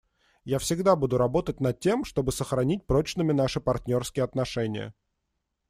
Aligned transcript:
Я 0.45 0.57
всегда 0.57 0.95
буду 0.95 1.19
работать 1.19 1.59
над 1.59 1.79
тем, 1.79 2.05
чтобы 2.05 2.31
сохранить 2.31 2.87
прочными 2.87 3.33
наши 3.33 3.61
партнерские 3.61 4.23
отношения. 4.23 4.95